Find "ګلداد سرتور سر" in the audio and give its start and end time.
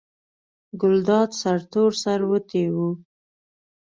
0.81-2.19